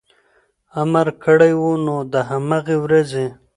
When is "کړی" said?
1.23-1.53